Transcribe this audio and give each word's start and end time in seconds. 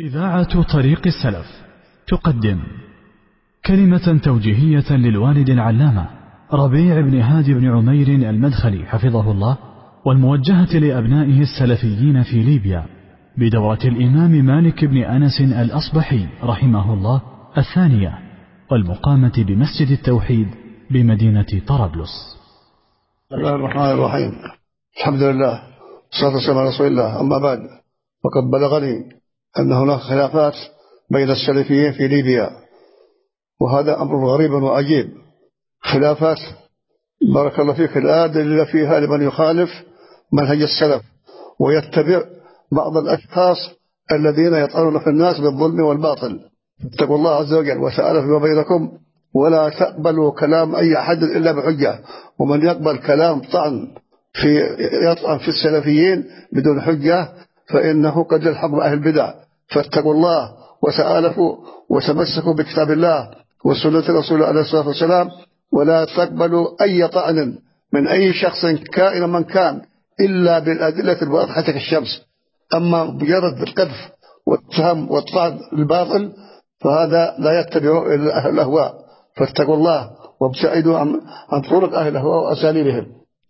إذاعة 0.00 0.62
طريق 0.62 1.06
السلف 1.06 1.46
تقدم 2.08 2.58
كلمة 3.66 4.20
توجيهية 4.24 4.92
للوالد 4.92 5.50
العلامة 5.50 6.10
ربيع 6.52 7.00
بن 7.00 7.20
هادي 7.20 7.54
بن 7.54 7.76
عمير 7.76 8.08
المدخلي 8.08 8.86
حفظه 8.86 9.30
الله 9.30 9.58
والموجهة 10.06 10.78
لأبنائه 10.78 11.40
السلفيين 11.40 12.22
في 12.22 12.42
ليبيا 12.42 12.86
بدورة 13.38 13.78
الإمام 13.84 14.30
مالك 14.30 14.84
بن 14.84 14.96
أنس 14.96 15.40
الأصبحي 15.40 16.26
رحمه 16.42 16.94
الله 16.94 17.22
الثانية 17.58 18.18
والمقامة 18.70 19.44
بمسجد 19.46 19.90
التوحيد 19.90 20.48
بمدينة 20.90 21.62
طرابلس. 21.66 22.38
بسم 23.30 23.40
الله 23.40 23.54
الرحمن 23.54 23.90
الرحيم. 23.90 24.32
الحمد 24.98 25.22
لله 25.22 25.62
والصلاة 26.06 26.34
والسلام 26.34 26.58
على 26.58 26.68
رسول 26.68 26.86
الله. 26.86 27.20
أما 27.20 27.38
بعد 27.38 27.58
فقد 28.24 28.50
بلغني 28.52 29.17
أن 29.58 29.72
هناك 29.72 30.00
خلافات 30.00 30.54
بين 31.10 31.30
السلفيين 31.30 31.92
في 31.92 32.08
ليبيا 32.08 32.50
وهذا 33.60 34.02
أمر 34.02 34.26
غريب 34.26 34.52
وعجيب. 34.52 35.08
خلافات 35.80 36.38
بارك 37.34 37.60
الله 37.60 37.72
فيك 37.72 37.96
الآدلة 37.96 38.64
فيها 38.64 39.00
لمن 39.00 39.22
يخالف 39.26 39.70
منهج 40.32 40.62
السلف 40.62 41.02
ويتبع 41.60 42.22
بعض 42.72 42.96
الأشخاص 42.96 43.56
الذين 44.12 44.54
يطعنون 44.54 44.98
في 44.98 45.06
الناس 45.06 45.40
بالظلم 45.40 45.80
والباطل. 45.80 46.40
اتقوا 46.94 47.16
الله 47.16 47.34
عز 47.34 47.54
وجل 47.54 47.78
وسأل 47.78 48.22
فيما 48.22 48.38
بينكم 48.38 48.92
ولا 49.34 49.68
تقبلوا 49.68 50.30
كلام 50.30 50.74
أي 50.74 50.98
أحد 50.98 51.22
إلا 51.22 51.52
بحجة. 51.52 51.98
ومن 52.38 52.66
يقبل 52.66 52.98
كلام 52.98 53.40
طعن 53.40 53.88
في 54.32 54.60
يطعن 55.10 55.38
في 55.38 55.48
السلفيين 55.48 56.24
بدون 56.52 56.80
حجة 56.80 57.28
فإنه 57.68 58.24
قد 58.24 58.42
يلحق 58.42 58.74
أهل 58.74 58.92
البدع. 58.92 59.34
فاتقوا 59.74 60.14
الله 60.14 60.50
وتآلفوا 60.82 61.56
وتمسكوا 61.90 62.54
بكتاب 62.54 62.90
الله 62.90 63.30
وسنة 63.64 64.18
رسوله 64.18 64.46
عليه 64.46 64.60
الصلاة 64.60 64.86
والسلام 64.88 65.28
ولا 65.72 66.04
تقبلوا 66.04 66.66
أي 66.82 67.08
طعن 67.08 67.58
من 67.92 68.06
أي 68.08 68.32
شخص 68.32 68.66
كائن 68.92 69.28
من 69.28 69.44
كان 69.44 69.80
إلا 70.20 70.58
بالأدلة 70.58 71.22
الواضحة 71.22 71.60
كالشمس 71.62 72.22
أما 72.74 73.04
مجرد 73.04 73.62
القذف 73.62 74.10
والتهم 74.46 75.10
والطعن 75.10 75.58
الباطل 75.72 76.32
فهذا 76.80 77.34
لا 77.38 77.60
يتبع 77.60 78.06
أهل 78.12 78.48
الأهواء. 78.50 78.94
فاتقوا 79.36 79.74
الله 79.76 80.10
وابتعدوا 80.40 80.98
عن 80.98 81.62
طرق 81.70 81.94
أهل 81.98 82.08
الأهواء 82.08 82.44
وأساليبهم. 82.44 83.06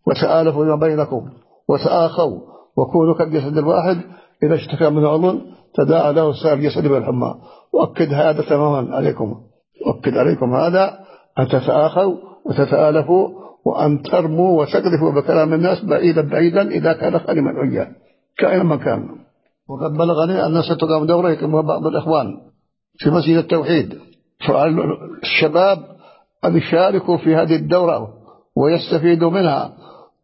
وتآلفوا 0.07 0.65
ما 0.65 0.77
بينكم. 0.77 1.29
وتآخوا 1.69 2.41
وكونوا 2.79 3.15
كالجسد 3.15 3.59
الواحد 3.59 3.97
إذا 4.43 4.55
اشتكى 4.55 4.91
من 4.91 5.05
عضو 5.05 5.39
تداعى 5.75 6.13
له 6.13 6.33
سائر 6.43 6.55
الجسد 6.55 6.87
بالحمى 6.87 7.35
وأكد 7.73 8.13
هذا 8.13 8.43
تماما 8.43 8.97
عليكم. 8.97 9.37
أكد 9.87 10.17
عليكم 10.17 10.55
هذا 10.55 10.99
أن 11.39 11.49
تتآخوا 11.49 12.17
وتتآلفوا 12.45 13.29
وأن 13.65 14.03
ترموا 14.03 14.61
وتقذفوا 14.61 15.13
بكلام 15.13 15.55
الناس 15.55 15.85
بعيدا 15.85 16.29
بعيدا 16.29 16.63
إذا 16.63 16.93
كان 16.93 17.13
من 17.45 17.51
الحجة 17.51 17.89
كائنا 18.39 18.63
من 18.63 18.79
كان. 18.79 19.09
وقد 19.69 19.93
بلغني 19.93 20.47
أن 20.47 20.63
ستقام 20.63 21.07
دورة 21.07 21.35
كما 21.35 21.61
بعض 21.61 21.87
الإخوان 21.87 22.27
في 22.99 23.11
مسجد 23.11 23.37
التوحيد. 23.37 23.99
فالشباب 24.47 25.79
أن 26.45 26.57
يشاركوا 26.57 27.17
في 27.17 27.37
هذه 27.37 27.57
الدورة 27.57 28.09
ويستفيدوا 28.57 29.31
منها. 29.31 29.73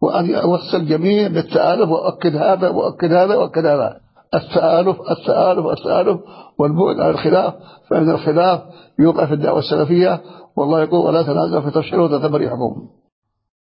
وأن 0.03 0.34
أوصل 0.34 0.77
الجميع 0.77 1.28
بالتآلف 1.28 1.91
وأكد 1.91 2.37
هذا 2.37 2.69
وأكد 2.69 3.12
هذا 3.12 3.37
وأكد 3.37 3.67
هذا. 3.67 4.05
التآلف 4.34 4.97
التآلف 5.11 5.67
التآلف 5.67 6.20
والبعد 6.59 7.00
عن 7.00 7.11
الخلاف 7.11 7.55
فإن 7.91 8.11
الخلاف 8.11 8.61
يوقع 8.98 9.27
في 9.27 9.34
الدعوة 9.34 9.59
السلفية 9.59 10.20
والله 10.56 10.83
يقول 10.83 11.06
ولا 11.06 11.22
تنازل 11.22 11.62
في 11.62 11.70
تفشلوا 11.70 12.05
وتتبر 12.05 12.42
يحكم 12.42 12.89